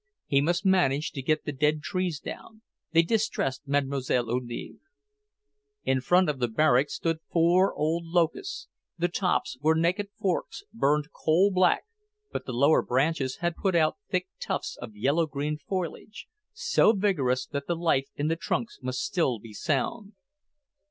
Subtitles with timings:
[0.25, 4.79] He must manage to get the dead trees down; they distressed Mademoiselle Olive.
[5.83, 8.67] In front of the barrack stood four old locusts;
[8.97, 11.83] the tops were naked forks, burned coal black,
[12.31, 17.45] but the lower branches had put out thick tufts of yellow green foliage, so vigorous
[17.45, 20.13] that the life in the trunks must still be sound.